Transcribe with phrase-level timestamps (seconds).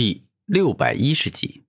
[0.00, 1.64] 第六百一十集，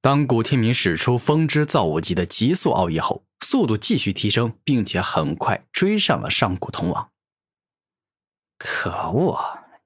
[0.00, 7.12] 当古天明使出风之造物级的极速奥义后，速度继续提升，并且很快追上了上古铜王。
[8.56, 9.38] 可恶，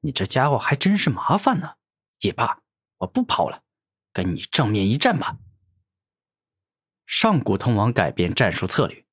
[0.03, 1.75] 你这家伙还真是麻烦呢！
[2.21, 2.63] 也罢，
[2.99, 3.65] 我不跑了，
[4.13, 5.39] 跟你正面一战吧。
[7.05, 9.05] 上古铜王改变战术策略，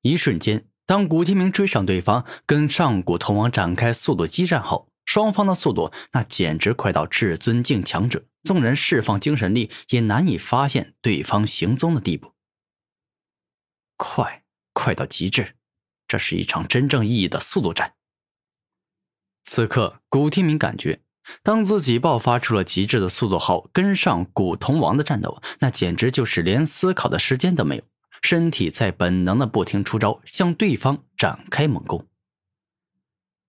[0.00, 4.89] 一瞬间，当古天明追上对方，跟上古铜王展开速度激战后。
[5.12, 12.34] 双方的速度那简直快到至尊境强者，纵然释放精神力也难以发现对方行踪的地步。
[13.96, 15.56] 快，快到极致，
[16.06, 17.94] 这是一场真正意义的速度战。
[19.42, 21.00] 此刻，古天明感觉，
[21.42, 27.82] 当自己爆发出了极致的速度后，跟上古铜王的战斗，那简直就是连思考的时间都没有，
[28.22, 32.06] 身体在本能的不停出招，向对方展开猛攻。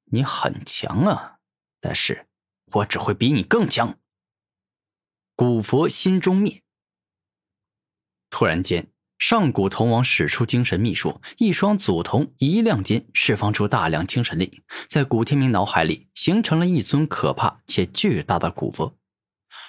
[0.05, 1.37] 你很强啊！
[1.81, 2.27] 但是，
[2.73, 3.99] 我只会比你更强。
[5.35, 6.61] 古佛心中灭。
[8.29, 18.95] 突然间，上古铜王使出精神秘术，一双祖铜一亮间释放出大量精神力，在古天明脑海里形成了一尊可怕且巨大的古佛。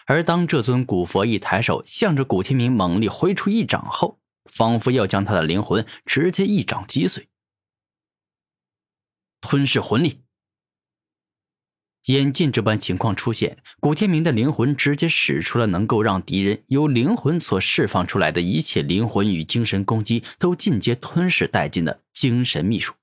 [0.06, 7.28] 而当这尊古佛一抬手，向着古天明猛力挥出一掌后，仿佛要将他的灵魂直接一掌击碎。
[9.40, 10.22] 吞噬魂力。
[12.06, 22.94] 眼见这般情况出现，古天明的灵魂直接使出了能够让敌人由灵魂所释放出来的一切灵魂与精神攻击都尽皆吞噬殆尽的精神秘术。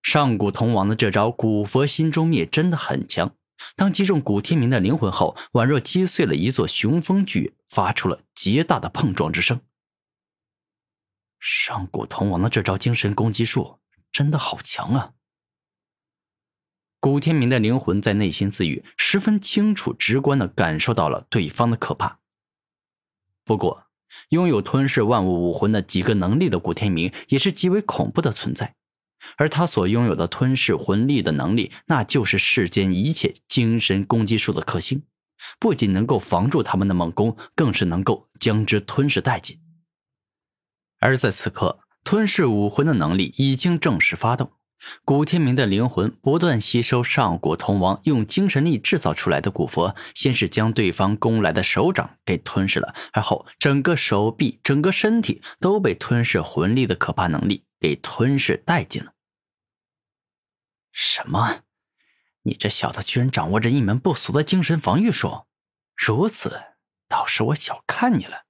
[0.00, 3.34] 上古铜王的这招“古佛心中灭”真的很强，
[3.76, 9.60] 当击中古天明的灵魂后，宛若击碎了一座雄风巨，发出了极大的碰撞之声。
[11.38, 13.78] 上古铜王的这招精神攻击术
[14.10, 15.12] 真的好强啊！
[17.14, 22.18] 古天明的灵魂在内心自语，十分清楚、直观的感受到了对方的可怕。
[23.44, 23.84] 不过，
[24.30, 28.74] 拥有吞噬万物武魂的几个能力的古天明也是极为恐怖的存在，
[29.36, 35.04] 而他所拥有的吞噬魂力的能力，那就是世间一切精神攻击术的克星，
[35.60, 39.60] 不仅能够防住他们的猛攻，更是能够将之吞噬殆尽。
[40.98, 44.50] 而在此刻，吞噬武魂的能力已经正式发动。
[45.04, 59.12] 古天明的灵魂不断吸收上古铜王用精神力制造出来的古佛，先是将对方攻来的手掌给吞噬了，而后整个手臂、整个身体都被吞噬魂力的可怕能力给吞噬殆尽了。
[60.92, 61.62] 什么？
[62.42, 65.46] 你这小子居然掌握着一门不俗的精神防御术？
[65.96, 66.62] 如此，
[67.08, 68.44] 倒是我小看你了。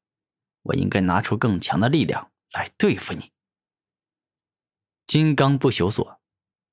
[0.63, 3.31] 我应该拿出更强的力量来对付你。
[5.07, 6.21] 金刚不朽锁。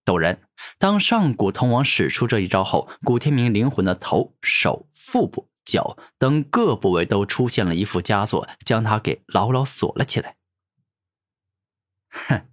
[0.03, 0.41] 陡然，
[0.79, 10.37] 当上古铜王使出这一招后，古天明灵魂的头、手、腹部、脚等各部位都出现了一副枷锁，将他给牢牢锁了起来。
[12.09, 12.49] 哼，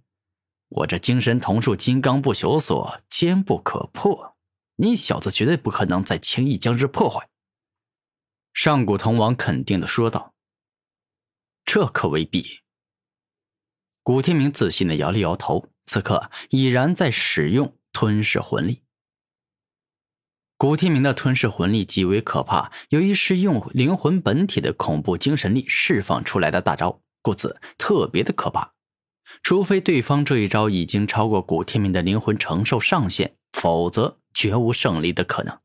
[0.67, 4.37] 我这精神瞳术金刚不朽锁坚不可破，
[4.75, 7.29] 你小子绝对不可能再轻易将之破坏。
[8.53, 10.35] 上古铜王肯定的说道
[11.65, 12.59] ：“这可未必。”
[14.03, 15.68] 古天明自信的摇了摇头。
[15.89, 18.83] 此刻已然在使用吞噬魂力。
[20.55, 28.75] 古天明的吞噬魂力极为可怕，由于是用灵魂本体的恐怖精神力释放出来的大招，故此特别的可怕。
[29.41, 35.59] 除非对方这一招已经超过古天明的灵魂承受上限，否则绝无胜利的可能。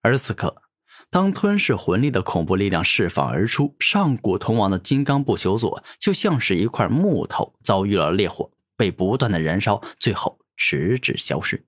[0.00, 0.62] 而此刻。
[1.10, 8.50] 当吞噬魂力的恐怖力量释放而出，上古铜王的金刚不朽锁就像是一块木头遭遇了烈火。
[8.82, 11.64] 被不断的燃烧，最后直至消失。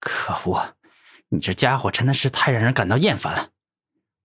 [0.00, 0.74] 可恶！
[1.28, 3.52] 你这家伙真的是太让人感到厌烦了。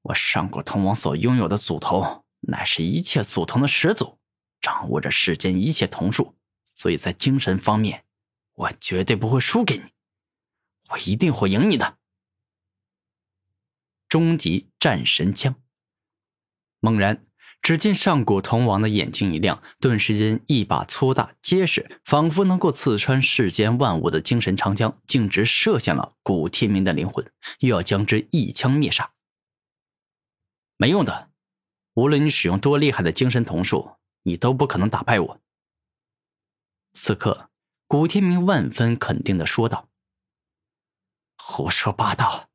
[0.01, 4.17] 我上古铜王所拥有的祖铜，乃是一切祖铜的始祖，
[4.59, 6.35] 掌握着世间一切铜术，
[6.73, 8.05] 所以在精神方面，
[8.55, 9.91] 我绝对不会输给你。
[10.89, 11.99] 我一定会赢你的。
[14.09, 15.61] 终极战神枪，
[16.79, 17.23] 猛然。
[17.63, 27.25] 只见上古铜王的眼睛一亮，顿时间，一把粗大结实，仿佛能够刺穿世间万物的精神长枪，径直射向了古天明的灵魂，
[27.59, 29.13] 又要将之一枪灭杀。
[30.75, 31.29] 没用的，
[31.93, 33.91] 无论你使用多厉害的精神瞳术，
[34.23, 35.39] 你都不可能打败我。
[36.91, 37.49] 此刻，
[37.87, 39.87] 古天明万分肯定的说道
[41.41, 42.49] ：“胡说八道！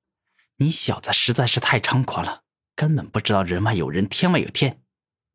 [0.59, 2.43] 你小子实在是太猖狂了，
[2.77, 4.83] 根本不知道人外有人，天外有天。”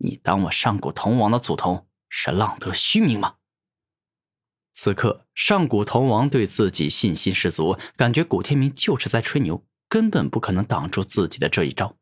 [0.04, 3.38] 你当我上古铜王的祖宗是浪得虚名吗？
[4.72, 11.98] 此刻，上古铜王对自己信心十足，感觉古天明就是在吹牛，根本不可能挡住自己的这一招。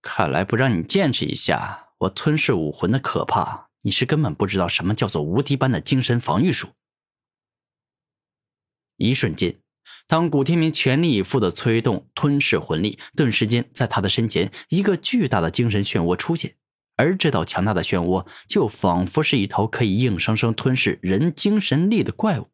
[0.00, 6.68] 看来不让你见识一下我吞噬武魂的可怕，你是根本不知道什么叫做无敌般的精神防御术。
[8.96, 9.60] 一瞬间，
[10.06, 16.56] 当古天明全力以赴的催动吞噬魂力，顿时间在他的身前，一个巨大的精神漩涡出现。
[16.96, 22.50] 而这道强大的漩涡，就仿佛是一头可以硬生生吞噬人精神力的怪物。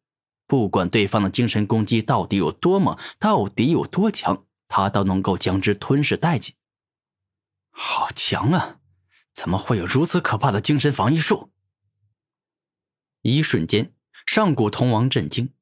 [0.47, 6.55] 不管对方的精神攻击到底有多猛，到底有多强，他都能够将之吞噬殆尽。
[7.69, 8.77] 好强啊！
[9.33, 11.51] 怎么会有如此可怕的精神防御术？
[13.21, 13.93] 一瞬间，
[14.25, 15.53] 上古铜王震惊，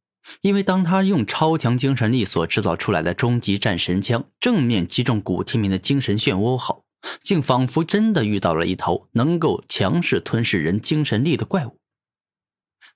[0.41, 6.85] 因为当他用超强精神力所制造出来的终极战神枪正面击中古天明的精神漩涡后，
[7.21, 11.79] 竟仿佛真的遇到了一头能够强势吞噬人精神力的怪物。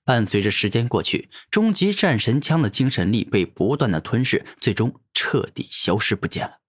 [0.05, 6.59] 伴随着时间过去，终极战神枪的精神力被不断的吞噬，最终彻底消失不见了。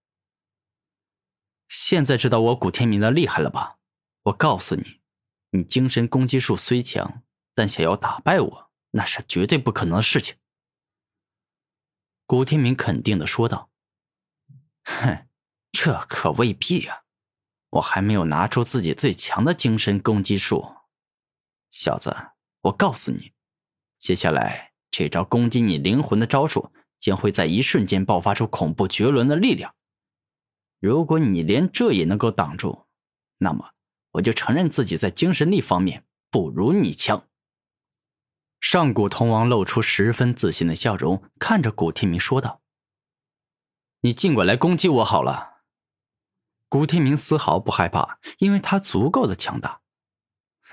[1.69, 3.79] 现在知道我古天明的厉害了吧？
[4.25, 5.01] 我告诉你，
[5.51, 7.23] 你精神攻击术虽强，
[7.55, 10.37] 但想要打败我，那是绝对不可能的事情。
[12.27, 13.71] 古天明肯定的说道
[14.85, 15.27] ：“哼，
[15.73, 17.03] 这可未必啊。”
[17.75, 20.77] 我还没有拿出自己最强的精神攻击术，
[21.73, 22.15] 小子，
[22.63, 23.33] 我告诉你，
[23.99, 29.75] 接下来这招攻击你灵魂的招数将会在一瞬间爆发出恐怖绝伦的力量。
[30.79, 32.87] 如果你连这也能够挡住，
[33.39, 33.73] 那么
[34.13, 37.29] 我就承认自己在精神力方面不如你强。
[38.65, 42.63] 上古铜王露出十分自信的笑容，看着古天明说道
[44.01, 45.59] ：“你尽管来攻击我好了。”
[46.71, 49.83] 古天明丝毫不害怕，因为他足够的强大。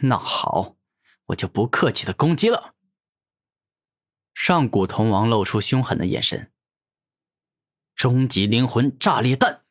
[0.03, 0.77] 那好，
[1.25, 2.75] 我就不客气的攻击了。
[4.33, 6.53] 上古铜王露出凶狠的眼神。
[7.94, 9.65] 终极灵魂炸裂弹。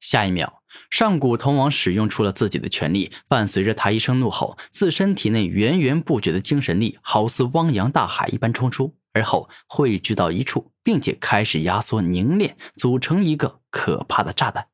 [0.00, 8.96] 下一秒，上古铜王使用出了自己的全力，伴随着他一声怒吼，自身体内源源不绝的精神力，好似汪洋大海一般冲出。
[9.14, 14.68] 而后汇聚到一处，并且开始压缩凝练，组成一个可怕的炸弹。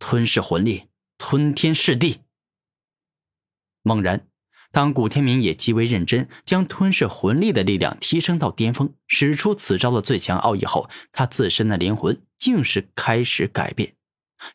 [0.00, 0.88] 吞噬魂力，
[1.18, 2.22] 吞天噬地。
[3.82, 4.26] 猛然，
[4.72, 13.94] 当古天明也极为认真，将吞噬魂力的力量提升到巅峰，使出此招的最强奥义后，他自身的灵魂竟是开始改变，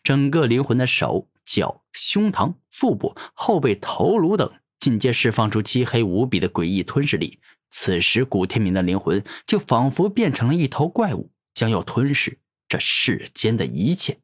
[0.03, 7.39] 整个灵魂的手脚、胸膛、腹部、后背、头颅等，尽皆释放出漆黑无比的诡异吞噬力。
[7.69, 14.19] 此时，古天明的灵魂就仿佛变成了一头怪物，将要吞噬这世间的一切。